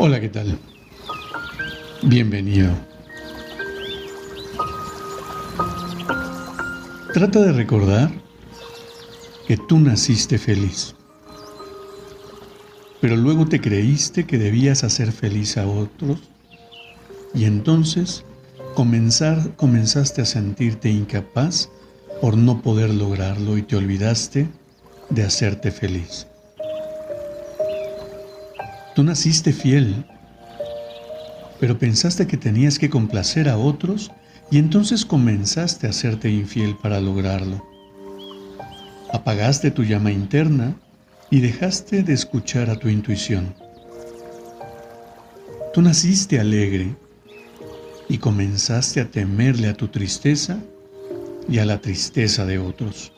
[0.00, 0.56] Hola, ¿qué tal?
[2.04, 2.70] Bienvenido.
[7.12, 8.08] Trata de recordar
[9.48, 10.94] que tú naciste feliz,
[13.00, 16.20] pero luego te creíste que debías hacer feliz a otros
[17.34, 18.24] y entonces
[18.76, 21.70] comenzaste a sentirte incapaz
[22.20, 24.46] por no poder lograrlo y te olvidaste
[25.10, 26.27] de hacerte feliz.
[28.98, 30.04] Tú naciste fiel,
[31.60, 34.10] pero pensaste que tenías que complacer a otros
[34.50, 37.64] y entonces comenzaste a hacerte infiel para lograrlo.
[39.12, 40.74] Apagaste tu llama interna
[41.30, 43.54] y dejaste de escuchar a tu intuición.
[45.72, 46.96] Tú naciste alegre
[48.08, 50.58] y comenzaste a temerle a tu tristeza
[51.48, 53.12] y a la tristeza de otros.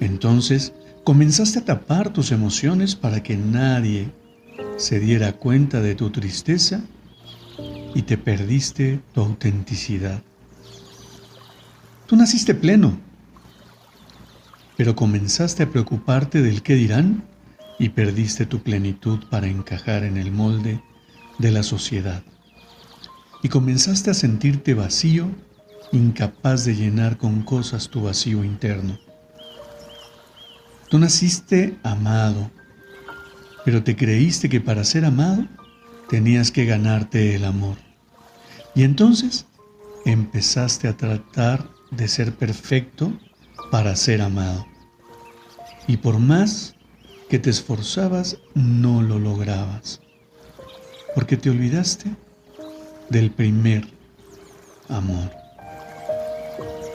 [0.00, 0.72] Entonces
[1.04, 4.08] comenzaste a tapar tus emociones para que nadie
[4.76, 6.82] se diera cuenta de tu tristeza
[7.94, 10.22] y te perdiste tu autenticidad.
[12.06, 12.98] Tú naciste pleno,
[14.76, 17.24] pero comenzaste a preocuparte del qué dirán
[17.78, 20.82] y perdiste tu plenitud para encajar en el molde
[21.38, 22.22] de la sociedad.
[23.42, 25.28] Y comenzaste a sentirte vacío,
[25.92, 28.98] incapaz de llenar con cosas tu vacío interno.
[30.90, 32.50] Tú naciste amado,
[33.66, 35.44] pero te creíste que para ser amado
[36.08, 37.76] tenías que ganarte el amor.
[38.76, 39.44] Y entonces
[40.04, 43.12] empezaste a tratar de ser perfecto
[43.72, 44.64] para ser amado.
[45.88, 46.76] Y por más
[47.28, 50.00] que te esforzabas, no lo lograbas.
[51.16, 52.14] Porque te olvidaste
[53.10, 53.84] del primer
[54.88, 55.32] amor.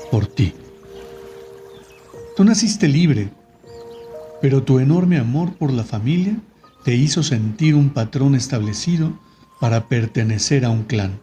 [0.09, 0.53] Por ti.
[2.37, 3.29] Tú naciste libre,
[4.41, 6.37] pero tu enorme amor por la familia
[6.83, 9.13] te hizo sentir un patrón establecido
[9.59, 11.19] para pertenecer a un clan.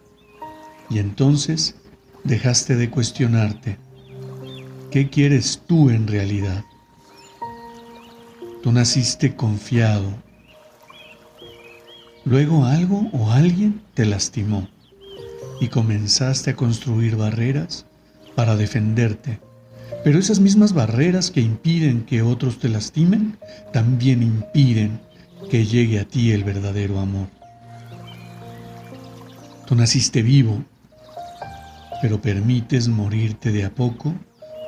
[0.89, 1.75] Y entonces
[2.23, 3.77] dejaste de cuestionarte,
[4.91, 6.63] ¿qué quieres tú en realidad?
[8.63, 10.13] Tú naciste confiado.
[12.25, 14.67] Luego algo o alguien te lastimó
[15.59, 17.85] y comenzaste a construir barreras
[18.35, 19.39] para defenderte.
[20.03, 23.37] Pero esas mismas barreras que impiden que otros te lastimen,
[23.73, 24.99] también impiden
[25.49, 27.27] que llegue a ti el verdadero amor.
[29.65, 30.63] Tú naciste vivo,
[32.01, 34.13] pero permites morirte de a poco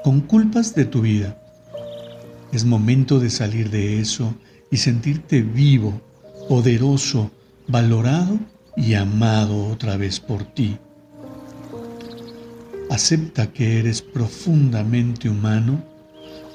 [0.03, 1.37] con culpas de tu vida.
[2.51, 4.35] Es momento de salir de eso
[4.71, 6.01] y sentirte vivo,
[6.49, 7.31] poderoso,
[7.67, 8.39] valorado
[8.75, 10.77] y amado otra vez por ti.
[12.89, 15.83] Acepta que eres profundamente humano,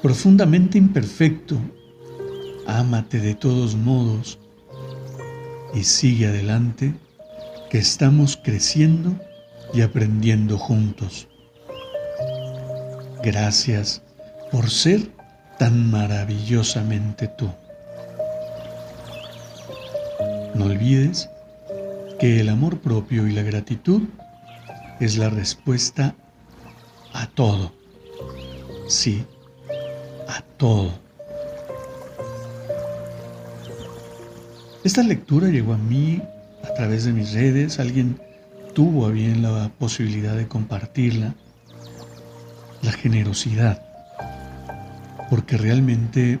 [0.01, 1.59] profundamente imperfecto
[2.67, 4.37] ámate de todos modos
[5.73, 6.93] y sigue adelante,
[7.69, 9.15] que estamos creciendo
[9.73, 11.27] y aprendiendo juntos.
[13.23, 14.01] Gracias
[14.51, 15.01] por ser
[15.57, 17.49] tan maravillosamente tú.
[20.55, 21.29] No olvides
[22.19, 24.03] que el amor propio y la gratitud
[24.99, 26.15] es la respuesta
[27.13, 27.73] a todo.
[28.87, 29.25] Sí,
[30.27, 31.06] a todo.
[34.87, 36.21] Esta lectura llegó a mí
[36.63, 38.21] a través de mis redes, alguien
[38.73, 41.35] tuvo a bien la posibilidad de compartirla,
[42.81, 43.81] la generosidad,
[45.29, 46.39] porque realmente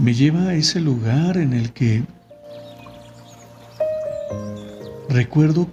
[0.00, 2.02] me lleva a ese lugar en el que
[5.08, 5.68] recuerdo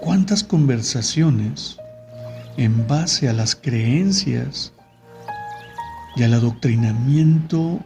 [0.00, 1.76] cuántas conversaciones
[2.56, 4.72] en base a las creencias
[6.14, 7.80] y al adoctrinamiento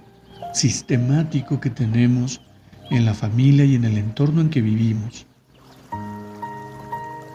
[0.53, 2.43] sistemático que tenemos
[2.91, 5.27] en la familia y en el entorno en que vivimos.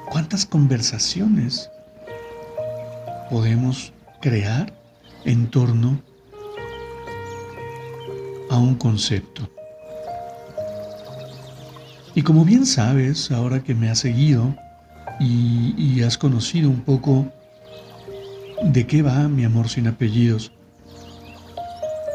[0.09, 1.69] ¿Cuántas conversaciones
[3.29, 4.73] podemos crear
[5.23, 6.01] en torno
[8.49, 9.49] a un concepto?
[12.13, 14.55] Y como bien sabes, ahora que me has seguido
[15.19, 17.27] y, has conocido un poco
[18.63, 20.51] de qué va mi amor sin apellidos,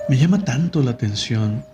[0.08, 1.64] Me llama tanto la atención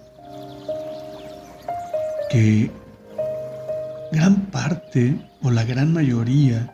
[4.12, 6.72] gran parte o la gran mayoría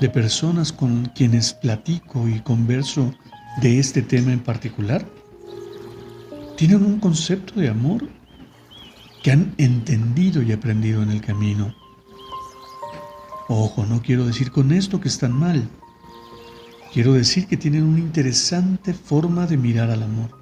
[0.00, 3.12] de personas con quienes platico y converso
[3.62, 5.04] de este tema en particular
[6.56, 8.08] tienen un concepto de amor
[9.22, 11.74] que han entendido y aprendido en el camino.
[13.48, 15.68] Ojo, no quiero decir con esto que están mal.
[16.92, 20.39] Quiero decir que tienen una interesante forma de mirar al amor.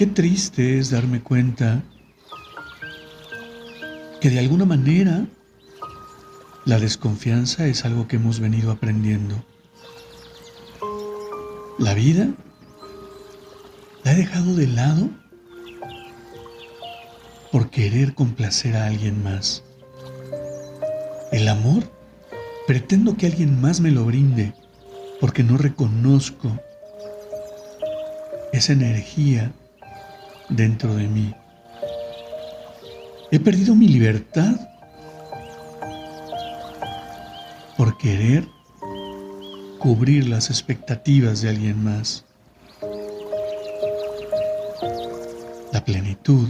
[0.00, 1.82] Qué triste es darme cuenta
[4.18, 5.26] que de alguna manera
[6.64, 9.44] la desconfianza es algo que hemos venido aprendiendo.
[11.78, 12.28] La vida
[14.02, 15.10] la he dejado de lado
[17.52, 19.64] por querer complacer a alguien más.
[21.30, 21.82] El amor
[22.66, 24.54] pretendo que alguien más me lo brinde
[25.20, 26.58] porque no reconozco
[28.54, 29.52] esa energía
[30.50, 31.34] dentro de mí.
[33.30, 34.56] He perdido mi libertad
[37.76, 38.46] por querer
[39.78, 42.24] cubrir las expectativas de alguien más.
[45.72, 46.48] La plenitud,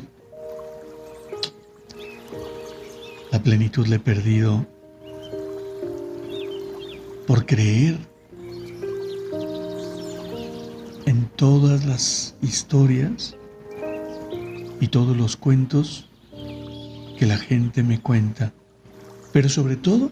[3.30, 4.66] la plenitud le he perdido
[7.26, 7.98] por creer
[11.06, 13.36] en todas las historias
[14.80, 16.08] y todos los cuentos
[17.18, 18.52] que la gente me cuenta,
[19.32, 20.10] pero sobre todo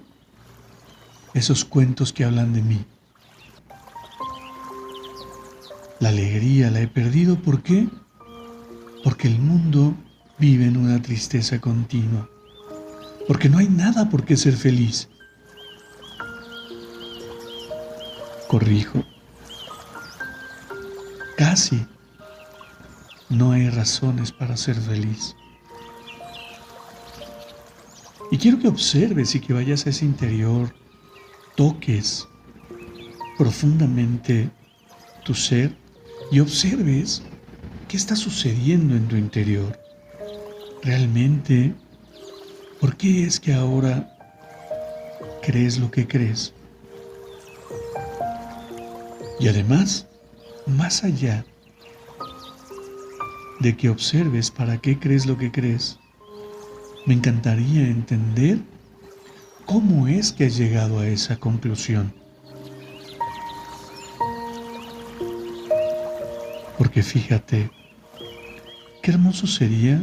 [1.33, 2.85] esos cuentos que hablan de mí.
[6.01, 7.89] La alegría la he perdido, ¿por qué?
[9.03, 9.95] Porque el mundo
[10.39, 12.29] vive en una tristeza continua,
[13.27, 15.09] porque no hay nada por qué ser feliz.
[18.49, 19.05] Corrijo,
[21.37, 21.87] casi
[23.31, 25.35] no hay razones para ser feliz.
[28.31, 30.75] Y quiero que observes y que vayas a ese interior,
[31.57, 32.29] toques
[33.39, 34.51] profundamente
[35.25, 35.77] tu ser
[36.31, 37.23] y observes
[37.87, 39.79] qué está sucediendo en tu interior.
[40.83, 41.75] Realmente,
[42.81, 44.11] ¿por qué es que ahora
[45.43, 46.55] crees lo que crees?
[49.41, 50.07] Y además,
[50.67, 51.47] más allá
[53.61, 55.99] de que observes para qué crees lo que crees.
[57.07, 58.59] Me encantaría entender
[59.67, 62.13] cómo es que has llegado a esa conclusión.
[66.77, 67.71] Porque fíjate,
[69.03, 70.01] qué hermoso sería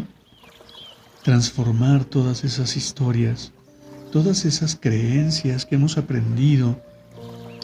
[1.24, 3.51] transformar todas esas historias,
[4.12, 6.80] todas esas creencias que hemos aprendido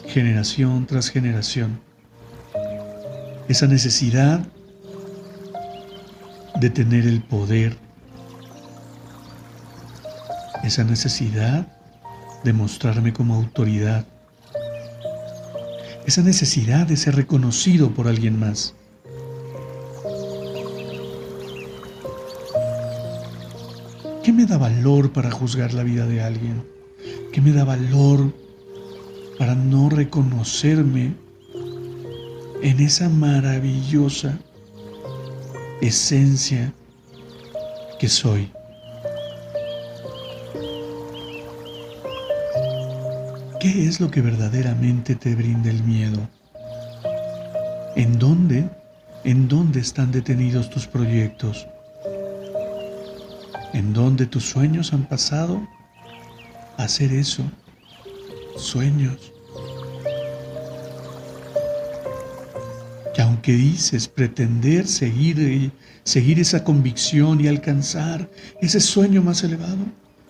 [0.06, 1.78] generación tras generación.
[3.48, 4.46] Esa necesidad
[6.62, 7.76] de tener el poder,
[10.62, 11.66] esa necesidad
[12.44, 14.06] de mostrarme como autoridad,
[16.06, 18.76] esa necesidad de ser reconocido por alguien más.
[24.22, 26.62] ¿Qué me da valor para juzgar la vida de alguien?
[27.32, 28.32] ¿Qué me da valor
[29.36, 31.12] para no reconocerme
[32.62, 34.38] en esa maravillosa
[35.82, 36.72] esencia
[37.98, 38.52] que soy.
[43.60, 46.28] ¿Qué es lo que verdaderamente te brinda el miedo?
[47.96, 48.70] ¿En dónde?
[49.24, 51.66] ¿En dónde están detenidos tus proyectos?
[53.72, 55.66] ¿En dónde tus sueños han pasado?
[56.76, 57.42] Hacer eso.
[58.56, 59.32] Sueños.
[63.42, 65.72] Que dices pretender seguir,
[66.04, 68.30] seguir esa convicción y alcanzar
[68.60, 69.84] ese sueño más elevado,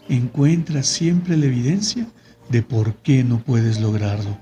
[0.08, 2.06] encuentras siempre la evidencia
[2.48, 4.36] de por qué no puedes lograrlo.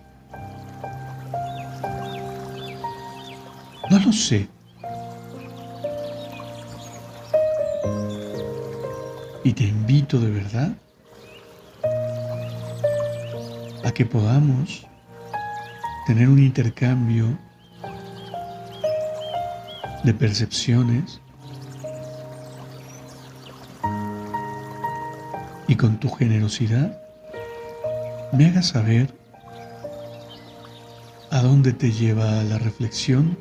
[3.90, 4.48] No lo sé.
[9.42, 10.76] Y te invito de verdad
[13.84, 14.86] a que podamos
[16.06, 17.38] tener un intercambio
[20.04, 21.20] de percepciones
[25.68, 27.00] y con tu generosidad
[28.32, 29.12] me hagas saber
[31.30, 33.38] a dónde te lleva la reflexión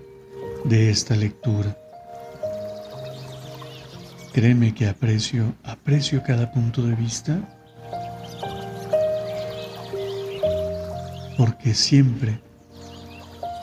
[0.66, 1.78] de esta lectura.
[4.34, 7.40] Créeme que aprecio, aprecio cada punto de vista
[11.40, 12.42] porque siempre,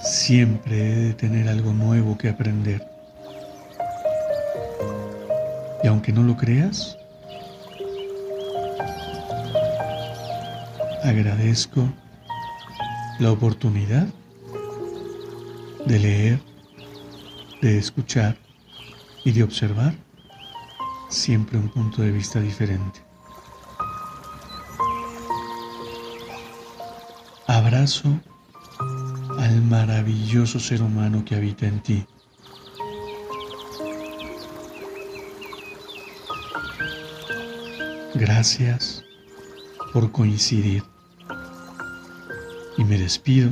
[0.07, 2.87] Siempre he de tener algo nuevo que aprender.
[5.83, 6.97] Y aunque no lo creas,
[11.03, 11.93] agradezco
[13.19, 14.07] la oportunidad
[15.87, 16.41] de leer,
[17.61, 18.37] de escuchar
[19.25, 19.93] y de observar
[21.09, 23.01] siempre un punto de vista diferente.
[27.49, 28.21] Abrazo
[29.47, 32.05] al maravilloso ser humano que habita en ti.
[38.15, 39.05] Gracias
[39.93, 40.83] por coincidir.
[42.77, 43.51] Y me despido,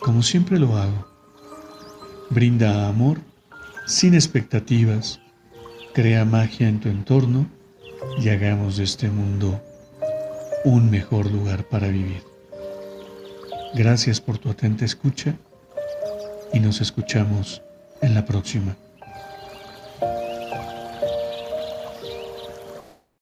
[0.00, 1.08] como siempre lo hago.
[2.28, 3.20] Brinda amor
[3.86, 5.18] sin expectativas,
[5.94, 7.46] crea magia en tu entorno
[8.18, 9.62] y hagamos de este mundo
[10.64, 12.22] un mejor lugar para vivir.
[13.74, 15.34] Gracias por tu atenta escucha
[16.52, 17.62] y nos escuchamos
[18.00, 18.76] en la próxima.